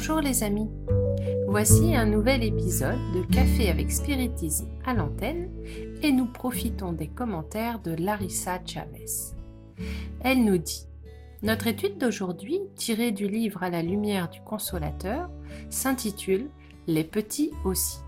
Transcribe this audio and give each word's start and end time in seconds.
Bonjour 0.00 0.22
les 0.22 0.42
amis. 0.42 0.70
Voici 1.46 1.94
un 1.94 2.06
nouvel 2.06 2.42
épisode 2.42 2.98
de 3.12 3.20
Café 3.34 3.68
avec 3.68 3.92
Spiritisme 3.92 4.66
à 4.86 4.94
l'antenne 4.94 5.50
et 6.02 6.10
nous 6.10 6.24
profitons 6.24 6.94
des 6.94 7.08
commentaires 7.08 7.80
de 7.80 7.90
Larissa 7.90 8.60
Chavez. 8.64 9.34
Elle 10.22 10.42
nous 10.42 10.56
dit 10.56 10.86
Notre 11.42 11.66
étude 11.66 11.98
d'aujourd'hui, 11.98 12.60
tirée 12.76 13.12
du 13.12 13.28
livre 13.28 13.62
À 13.62 13.68
la 13.68 13.82
lumière 13.82 14.30
du 14.30 14.40
consolateur, 14.40 15.28
s'intitule 15.68 16.48
Les 16.86 17.04
petits 17.04 17.50
aussi. 17.66 17.98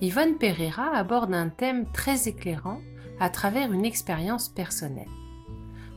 Yvonne 0.00 0.38
Pereira 0.38 0.88
aborde 0.92 1.32
un 1.34 1.50
thème 1.50 1.86
très 1.92 2.26
éclairant 2.26 2.80
à 3.20 3.30
travers 3.30 3.72
une 3.72 3.84
expérience 3.84 4.48
personnelle 4.48 5.06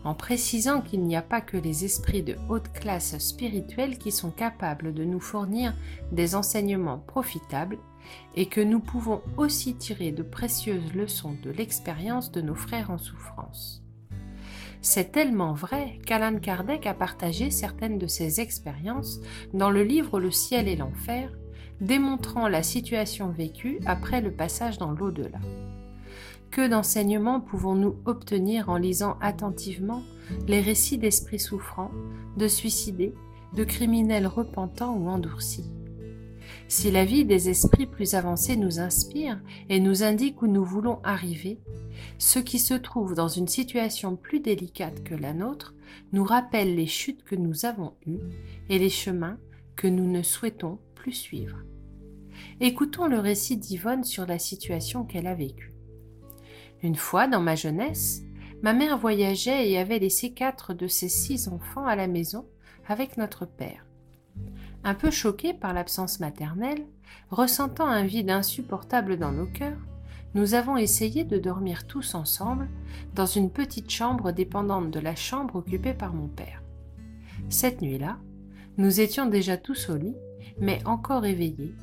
en 0.03 0.13
précisant 0.13 0.81
qu'il 0.81 1.03
n'y 1.03 1.16
a 1.16 1.21
pas 1.21 1.41
que 1.41 1.58
les 1.58 1.85
esprits 1.85 2.23
de 2.23 2.35
haute 2.48 2.71
classe 2.73 3.17
spirituelle 3.17 3.98
qui 3.98 4.12
sont 4.12 4.31
capables 4.31 4.94
de 4.94 5.03
nous 5.03 5.20
fournir 5.20 5.73
des 6.12 6.35
enseignements 6.35 6.99
profitables 6.99 7.77
et 8.35 8.48
que 8.48 8.62
nous 8.62 8.80
pouvons 8.80 9.22
aussi 9.38 9.75
tirer 9.75 10.12
de 10.12 10.23
précieuses 10.23 10.94
leçons 10.94 11.35
de 11.44 11.52
l'expérience 11.52 12.31
de 12.31 12.41
nos 12.41 12.55
frères 12.55 12.91
en 12.91 12.98
souffrance. 12.98 13.84
C'est 14.81 15.12
tellement 15.12 15.53
vrai 15.53 16.00
qu'Alan 16.05 16.39
Kardec 16.39 16.86
a 16.86 16.94
partagé 16.94 17.52
certaines 17.52 17.97
de 17.97 18.08
ses 18.08 18.39
expériences 18.39 19.19
dans 19.53 19.69
le 19.69 19.84
livre 19.84 20.19
Le 20.19 20.31
ciel 20.31 20.69
et 20.69 20.78
l'enfer, 20.78 21.31
démontrant 21.81 22.47
la 22.47 22.63
situation 22.63 23.30
vécue 23.30 23.80
après 23.86 24.22
le 24.22 24.31
passage 24.31 24.78
dans 24.78 24.91
l'au-delà. 24.91 25.39
Que 26.52 26.67
d'enseignements 26.67 27.42
pouvons-nous 27.42 27.95
obtenir 28.05 28.69
en 28.69 28.78
lisant 28.78 29.17
attentivement 29.22 30.02
les 30.47 30.61
récits 30.61 30.97
d'esprits 30.97 31.39
souffrants, 31.39 31.91
de 32.38 32.47
suicidés, 32.47 33.14
de 33.53 33.64
criminels 33.64 34.28
repentants 34.28 34.95
ou 34.95 35.09
endurcis 35.09 35.69
Si 36.67 36.89
la 36.89 37.06
vie 37.06 37.25
des 37.25 37.50
esprits 37.50 37.86
plus 37.86 38.16
avancés 38.16 38.56
nous 38.56 38.80
inspire 38.80 39.39
et 39.69 39.80
nous 39.80 40.03
indique 40.03 40.41
où 40.41 40.47
nous 40.47 40.66
voulons 40.66 41.00
arriver, 41.03 41.59
ceux 42.17 42.41
qui 42.41 42.58
se 42.58 42.73
trouvent 42.73 43.16
dans 43.16 43.28
une 43.28 43.47
situation 43.47 44.16
plus 44.16 44.39
délicate 44.39 45.03
que 45.03 45.16
la 45.16 45.34
nôtre 45.34 45.75
nous 46.13 46.23
rappellent 46.23 46.75
les 46.75 46.88
chutes 46.88 47.23
que 47.23 47.36
nous 47.36 47.66
avons 47.66 47.94
eues 48.08 48.19
et 48.69 48.80
les 48.80 48.89
chemins 48.89 49.38
que 49.75 49.88
nous 49.88 50.09
ne 50.09 50.23
souhaitons 50.23 50.80
plus 50.95 51.13
suivre. 51.13 51.58
Écoutons 52.59 53.08
le 53.08 53.19
récit 53.19 53.58
d'Yvonne 53.58 54.03
sur 54.03 54.25
la 54.25 54.39
situation 54.39 55.03
qu'elle 55.03 55.28
a 55.28 55.36
vécue. 55.36 55.73
Une 56.81 56.95
fois, 56.95 57.27
dans 57.27 57.41
ma 57.41 57.55
jeunesse, 57.55 58.23
ma 58.61 58.73
mère 58.73 58.97
voyageait 58.97 59.69
et 59.69 59.77
avait 59.77 59.99
laissé 59.99 60.31
quatre 60.31 60.73
de 60.73 60.88
ses 60.88 61.09
six 61.09 61.47
enfants 61.47 61.85
à 61.85 61.95
la 61.95 62.08
maison 62.08 62.45
avec 62.88 63.17
notre 63.17 63.45
père. 63.45 63.85
Un 64.83 64.94
peu 64.94 65.11
choqués 65.11 65.53
par 65.53 65.73
l'absence 65.73 66.19
maternelle, 66.19 66.85
ressentant 67.30 67.88
un 67.88 68.05
vide 68.05 68.30
insupportable 68.30 69.17
dans 69.17 69.31
nos 69.31 69.47
cœurs, 69.47 69.77
nous 70.35 70.53
avons 70.53 70.77
essayé 70.77 71.23
de 71.23 71.38
dormir 71.38 71.88
tous 71.88 72.16
ensemble 72.16 72.69
dans 73.16 73.25
une 73.25 73.52
petite 73.52 73.89
chambre 73.89 74.31
dépendante 74.31 74.91
de 74.91 75.00
la 75.00 75.16
chambre 75.16 75.55
occupée 75.55 75.94
par 75.94 76.13
mon 76.13 76.27
père. 76.27 76.63
Cette 77.50 77.81
nuit-là, 77.81 78.17
nous 78.77 79.02
étions 79.02 79.25
déjà 79.25 79.57
tous 79.57 79.89
au 79.89 79.97
lit, 79.97 80.16
mais 80.59 80.79
encore 80.85 81.25
éveillés, 81.25 81.75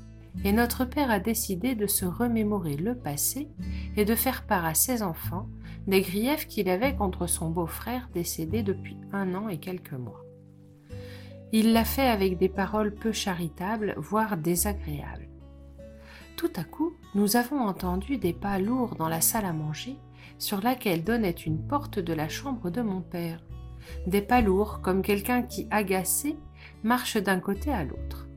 et 0.45 0.53
notre 0.53 0.85
père 0.85 1.11
a 1.11 1.19
décidé 1.19 1.75
de 1.75 1.87
se 1.87 2.05
remémorer 2.05 2.77
le 2.77 2.95
passé 2.95 3.49
et 3.97 4.05
de 4.05 4.15
faire 4.15 4.47
part 4.47 4.65
à 4.65 4.75
ses 4.75 5.03
enfants 5.03 5.49
des 5.87 6.01
griefs 6.01 6.47
qu'il 6.49 6.69
avait 6.69 6.95
contre 6.95 7.27
son 7.27 7.51
beau-frère 7.51 8.09
décédé 8.13 8.63
depuis 8.63 8.97
un 9.13 9.35
an 9.35 9.49
et 9.49 9.59
quelques 9.59 9.93
mois. 9.93 10.25
Il 11.53 11.73
l'a 11.73 11.85
fait 11.85 12.09
avec 12.09 12.39
des 12.39 12.49
paroles 12.49 12.95
peu 12.95 13.13
charitables, 13.13 13.95
voire 13.97 14.37
désagréables. 14.37 15.29
Tout 16.37 16.51
à 16.57 16.65
coup, 16.65 16.93
nous 17.15 17.37
avons 17.37 17.61
entendu 17.61 18.19
des 18.19 18.33
pas 18.33 18.59
lourds 18.59 18.97
dans 18.97 19.09
la 19.09 19.21
salle 19.21 19.45
à 19.45 19.53
manger, 19.53 19.97
sur 20.39 20.61
laquelle 20.61 21.05
donnait 21.05 21.31
une 21.31 21.67
porte 21.67 21.99
de 21.99 22.13
la 22.13 22.29
chambre 22.29 22.69
de 22.69 22.83
mon 22.83 23.01
père. 23.01 23.39
Des 24.07 24.21
pas 24.21 24.41
lourds 24.41 24.81
comme 24.83 25.03
quelqu'un 25.03 25.43
qui, 25.43 25.69
agacé, 25.71 26.37
marche 26.83 27.17
d'un 27.17 27.41
côté 27.41 27.73
à 27.73 27.85
l'autre. 27.85 28.29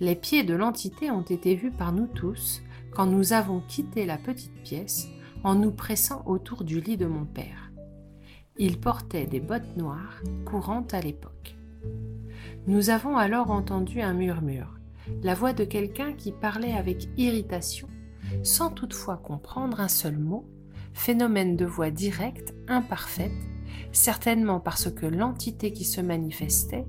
Les 0.00 0.14
pieds 0.14 0.44
de 0.44 0.54
l'entité 0.54 1.10
ont 1.10 1.22
été 1.22 1.56
vus 1.56 1.72
par 1.72 1.92
nous 1.92 2.06
tous 2.06 2.62
quand 2.92 3.06
nous 3.06 3.32
avons 3.32 3.60
quitté 3.60 4.06
la 4.06 4.18
petite 4.18 4.62
pièce 4.62 5.08
en 5.44 5.54
nous 5.54 5.70
pressant 5.70 6.22
autour 6.26 6.64
du 6.64 6.80
lit 6.80 6.96
de 6.96 7.06
mon 7.06 7.24
père. 7.24 7.70
Il 8.56 8.80
portait 8.80 9.26
des 9.26 9.40
bottes 9.40 9.76
noires, 9.76 10.20
courantes 10.44 10.94
à 10.94 11.00
l'époque. 11.00 11.56
Nous 12.66 12.90
avons 12.90 13.16
alors 13.16 13.50
entendu 13.50 14.00
un 14.00 14.14
murmure, 14.14 14.78
la 15.22 15.34
voix 15.34 15.52
de 15.52 15.64
quelqu'un 15.64 16.12
qui 16.12 16.32
parlait 16.32 16.74
avec 16.74 17.08
irritation, 17.16 17.88
sans 18.42 18.70
toutefois 18.70 19.16
comprendre 19.16 19.80
un 19.80 19.88
seul 19.88 20.18
mot, 20.18 20.44
phénomène 20.92 21.56
de 21.56 21.64
voix 21.64 21.90
directe, 21.90 22.54
imparfaite, 22.66 23.30
certainement 23.92 24.60
parce 24.60 24.90
que 24.90 25.06
l'entité 25.06 25.72
qui 25.72 25.84
se 25.84 26.00
manifestait 26.00 26.86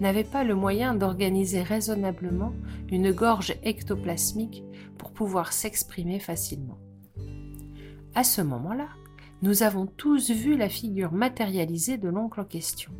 n'avait 0.00 0.24
pas 0.24 0.44
le 0.44 0.54
moyen 0.54 0.94
d'organiser 0.94 1.62
raisonnablement 1.62 2.52
une 2.90 3.12
gorge 3.12 3.54
ectoplasmique 3.62 4.62
pour 4.98 5.12
pouvoir 5.12 5.52
s'exprimer 5.52 6.18
facilement. 6.18 6.78
À 8.14 8.24
ce 8.24 8.42
moment-là, 8.42 8.88
nous 9.42 9.62
avons 9.62 9.86
tous 9.86 10.30
vu 10.30 10.56
la 10.56 10.68
figure 10.68 11.12
matérialisée 11.12 11.96
de 11.96 12.08
l'oncle 12.08 12.40
en 12.40 12.44
question. 12.44 12.92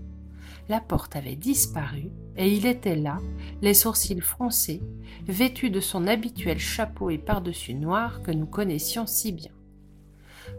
La 0.68 0.80
porte 0.80 1.16
avait 1.16 1.36
disparu 1.36 2.10
et 2.36 2.50
il 2.50 2.64
était 2.64 2.96
là, 2.96 3.18
les 3.60 3.74
sourcils 3.74 4.20
froncés, 4.20 4.80
vêtu 5.26 5.68
de 5.68 5.80
son 5.80 6.06
habituel 6.06 6.58
chapeau 6.58 7.10
et 7.10 7.18
pardessus 7.18 7.74
noir 7.74 8.22
que 8.22 8.30
nous 8.30 8.46
connaissions 8.46 9.06
si 9.06 9.32
bien. 9.32 9.50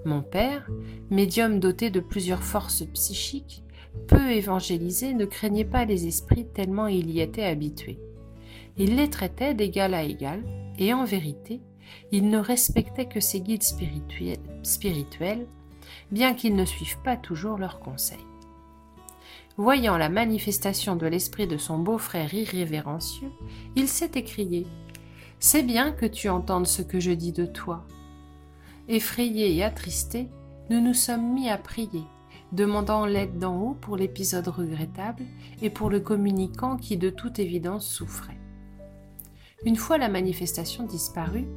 Mon 0.05 0.21
père, 0.21 0.69
médium 1.09 1.59
doté 1.59 1.89
de 1.89 1.99
plusieurs 1.99 2.43
forces 2.43 2.83
psychiques, 2.93 3.63
peu 4.07 4.31
évangélisé, 4.31 5.13
ne 5.13 5.25
craignait 5.25 5.65
pas 5.65 5.85
les 5.85 6.07
esprits 6.07 6.47
tellement 6.53 6.87
il 6.87 7.09
y 7.09 7.21
était 7.21 7.43
habitué. 7.43 7.99
Il 8.77 8.95
les 8.95 9.09
traitait 9.09 9.53
d'égal 9.53 9.93
à 9.93 10.03
égal, 10.03 10.43
et 10.77 10.93
en 10.93 11.03
vérité, 11.03 11.61
il 12.11 12.29
ne 12.29 12.37
respectait 12.37 13.07
que 13.07 13.19
ses 13.19 13.41
guides 13.41 13.63
spirituels, 14.63 15.47
bien 16.11 16.33
qu'ils 16.33 16.55
ne 16.55 16.65
suivent 16.65 17.01
pas 17.03 17.17
toujours 17.17 17.57
leurs 17.57 17.79
conseils. 17.79 18.17
Voyant 19.57 19.97
la 19.97 20.09
manifestation 20.09 20.95
de 20.95 21.05
l'esprit 21.05 21.47
de 21.47 21.57
son 21.57 21.77
beau-frère 21.77 22.33
irrévérencieux, 22.33 23.31
il 23.75 23.87
s'est 23.87 24.11
écrié 24.15 24.65
C'est 25.39 25.63
bien 25.63 25.91
que 25.91 26.05
tu 26.05 26.29
entendes 26.29 26.67
ce 26.67 26.81
que 26.81 26.99
je 26.99 27.11
dis 27.11 27.33
de 27.33 27.45
toi, 27.45 27.85
Effrayés 28.91 29.55
et 29.55 29.63
attristés, 29.63 30.27
nous 30.69 30.81
nous 30.81 30.93
sommes 30.93 31.33
mis 31.33 31.49
à 31.49 31.57
prier, 31.57 32.03
demandant 32.51 33.05
l'aide 33.05 33.39
d'en 33.39 33.55
haut 33.57 33.73
pour 33.73 33.95
l'épisode 33.95 34.49
regrettable 34.49 35.23
et 35.61 35.69
pour 35.69 35.89
le 35.89 36.01
communicant 36.01 36.75
qui 36.75 36.97
de 36.97 37.09
toute 37.09 37.39
évidence 37.39 37.87
souffrait. 37.87 38.37
Une 39.63 39.77
fois 39.77 39.97
la 39.97 40.09
manifestation 40.09 40.83
disparue, 40.83 41.47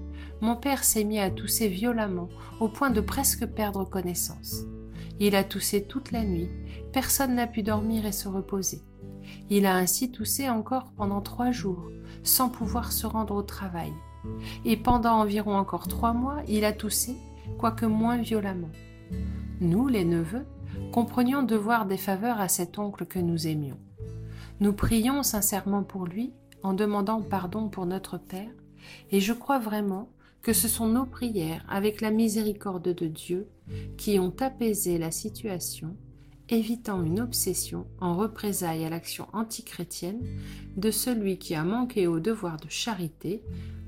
mon 0.43 0.55
père 0.55 0.85
s'est 0.85 1.03
mis 1.03 1.19
à 1.19 1.29
tousser 1.29 1.67
violemment, 1.67 2.29
au 2.61 2.69
point 2.69 2.91
de 2.91 3.01
presque 3.01 3.45
perdre 3.47 3.85
connaissance. 3.85 4.61
Il 5.19 5.35
a 5.35 5.43
toussé 5.43 5.83
toute 5.89 6.13
la 6.13 6.23
nuit, 6.23 6.51
personne 6.93 7.35
n'a 7.35 7.49
pu 7.49 7.65
dormir 7.65 8.07
et 8.07 8.13
se 8.13 8.29
reposer. 8.29 8.81
Il 9.51 9.67
a 9.67 9.75
ainsi 9.75 10.13
toussé 10.13 10.49
encore 10.49 10.93
pendant 10.97 11.21
trois 11.21 11.51
jours, 11.51 11.91
sans 12.23 12.49
pouvoir 12.49 12.93
se 12.93 13.09
rendre 13.09 13.35
au 13.35 13.43
travail, 13.43 13.93
et 14.65 14.77
pendant 14.77 15.21
environ 15.21 15.57
encore 15.57 15.89
trois 15.89 16.13
mois, 16.13 16.43
il 16.49 16.65
a 16.65 16.73
toussé, 16.73 17.17
quoique 17.59 17.87
moins 17.87 18.19
violemment. 18.19 18.71
Nous, 19.61 19.89
les 19.89 20.05
neveux, 20.05 20.47
comprenions 20.93 21.43
devoir 21.43 21.87
des 21.87 21.97
faveurs 21.97 22.41
à 22.41 22.49
cet 22.49 22.79
oncle 22.79 23.07
que 23.07 23.19
nous 23.19 23.47
aimions. 23.47 23.79
Nous 24.61 24.73
prions 24.73 25.23
sincèrement 25.23 25.83
pour 25.83 26.07
lui, 26.07 26.33
en 26.63 26.73
demandant 26.73 27.21
pardon 27.21 27.69
pour 27.69 27.87
notre 27.87 28.19
Père, 28.19 28.51
et 29.11 29.21
je 29.21 29.33
crois 29.33 29.59
vraiment 29.59 30.09
que 30.43 30.53
ce 30.53 30.69
sont 30.69 30.87
nos 30.87 31.07
prières, 31.07 31.65
avec 31.69 32.01
la 32.01 32.11
miséricorde 32.11 32.95
de 32.95 33.07
Dieu, 33.07 33.49
qui 33.97 34.19
ont 34.19 34.35
apaisé 34.41 34.99
la 34.99 35.11
situation, 35.11 35.97
évitant 36.51 37.03
une 37.03 37.21
obsession 37.21 37.87
en 38.01 38.15
représailles 38.15 38.85
à 38.85 38.91
l'action 38.91 39.27
antichrétienne 39.33 40.21
de 40.77 40.91
celui 40.91 41.39
qui 41.39 41.55
a 41.55 41.65
manqué 41.65 42.07
au 42.07 42.21
devoir 42.21 42.59
de 42.59 42.69
charité 42.69 43.43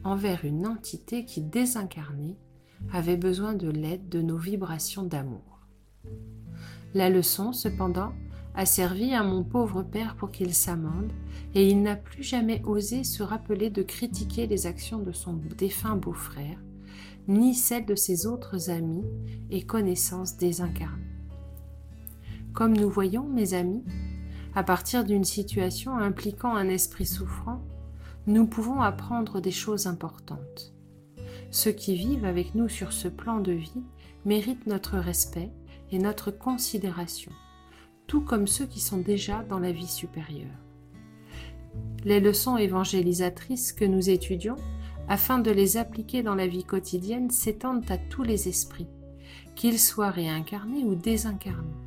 envers 0.07 0.45
une 0.45 0.67
entité 0.67 1.25
qui, 1.25 1.43
désincarnée, 1.43 2.37
avait 2.93 3.17
besoin 3.17 3.55
de 3.55 3.69
l'aide 3.69 4.09
de 4.09 4.23
nos 4.23 4.37
vibrations 4.37 5.03
d'amour. 5.03 5.67
La 6.95 7.11
leçon, 7.11 7.53
cependant, 7.53 8.13
a 8.55 8.65
servi 8.65 9.13
à 9.13 9.23
mon 9.23 9.43
pauvre 9.43 9.83
père 9.83 10.17
pour 10.17 10.31
qu'il 10.31 10.55
s'amende, 10.55 11.13
et 11.55 11.69
il 11.69 11.83
n'a 11.83 11.97
plus 11.97 12.23
jamais 12.23 12.63
osé 12.65 13.05
se 13.05 13.23
rappeler 13.23 13.69
de 13.69 13.83
critiquer 13.83 14.47
les 14.47 14.67
actions 14.67 15.01
de 15.01 15.13
son 15.13 15.35
défunt 15.59 15.97
beau-frère, 15.97 16.59
ni 17.29 17.55
celles 17.55 17.85
de 17.85 17.97
ses 17.97 18.27
autres 18.27 18.71
amis 18.71 19.05
et 19.51 19.63
connaissances 19.63 20.37
désincarnées. 20.37 21.03
Comme 22.55 22.77
nous 22.77 22.89
voyons, 22.89 23.29
mes 23.29 23.53
amis, 23.53 23.85
à 24.55 24.63
partir 24.63 25.05
d'une 25.05 25.25
situation 25.25 25.97
impliquant 25.99 26.55
un 26.55 26.69
esprit 26.69 27.05
souffrant, 27.05 27.61
nous 28.27 28.47
pouvons 28.47 28.81
apprendre 28.81 29.41
des 29.41 29.53
choses 29.53 29.87
importantes. 29.87 30.75
Ceux 31.51 31.71
qui 31.71 31.95
vivent 31.95 32.25
avec 32.25 32.55
nous 32.55 32.69
sur 32.69 32.93
ce 32.93 33.07
plan 33.07 33.39
de 33.39 33.53
vie 33.53 33.85
méritent 34.25 34.67
notre 34.67 34.99
respect 34.99 35.53
et 35.93 35.99
notre 35.99 36.33
considération, 36.33 37.31
tout 38.09 38.21
comme 38.21 38.49
ceux 38.49 38.67
qui 38.67 38.81
sont 38.81 38.99
déjà 38.99 39.45
dans 39.45 39.61
la 39.61 39.71
vie 39.71 39.87
supérieure. 39.87 40.59
Les 42.05 42.19
leçons 42.19 42.57
évangélisatrices 42.57 43.73
que 43.73 43.85
nous 43.85 44.11
étudions, 44.11 44.57
afin 45.09 45.39
de 45.39 45.53
les 45.53 45.77
appliquer 45.77 46.25
dans 46.25 46.35
la 46.35 46.49
vie 46.49 46.65
quotidienne, 46.65 47.31
s'étendent 47.31 47.89
à 47.91 47.99
tous 47.99 48.25
les 48.25 48.49
esprits, 48.49 48.89
qu'ils 49.55 49.79
soient 49.79 50.11
réincarnés 50.11 50.83
ou 50.83 50.97
désincarnés. 50.97 51.86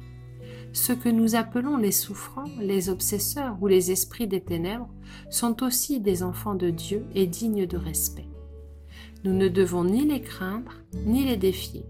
Ceux 0.74 0.96
que 0.96 1.10
nous 1.10 1.36
appelons 1.36 1.78
les 1.78 1.92
souffrants, 1.92 2.50
les 2.60 2.90
obsesseurs 2.90 3.58
ou 3.62 3.68
les 3.68 3.92
esprits 3.92 4.28
des 4.28 4.42
ténèbres 4.42 4.90
sont 5.30 5.64
aussi 5.64 6.00
des 6.00 6.22
enfants 6.24 6.56
de 6.56 6.70
Dieu 6.70 7.06
et 7.16 7.26
dignes 7.26 7.66
de 7.66 7.78
respect. 7.78 8.28
Nous 9.24 9.34
ne 9.34 9.48
devons 9.48 9.84
ni 9.84 10.06
les 10.06 10.22
craindre, 10.22 10.72
ni 11.06 11.26
les 11.26 11.38
défier. 11.38 11.86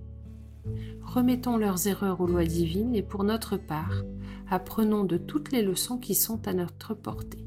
Remettons 1.03 1.57
leurs 1.57 1.87
erreurs 1.87 2.21
aux 2.21 2.27
lois 2.27 2.45
divines 2.45 2.95
et 2.95 3.03
pour 3.03 3.23
notre 3.23 3.57
part, 3.57 4.03
apprenons 4.49 5.03
de 5.03 5.17
toutes 5.17 5.51
les 5.51 5.61
leçons 5.61 5.97
qui 5.97 6.15
sont 6.15 6.47
à 6.47 6.53
notre 6.53 6.93
portée. 6.93 7.45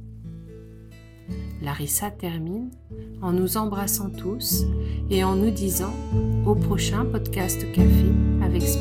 Larissa 1.63 2.11
termine 2.11 2.71
en 3.23 3.33
nous 3.33 3.57
embrassant 3.57 4.11
tous 4.11 4.65
et 5.11 5.23
en 5.25 5.37
nous 5.37 5.51
disant 5.51 5.95
au 6.45 6.55
prochain 6.55 7.05
podcast 7.05 7.61
café 7.73 8.07
avec. 8.43 8.72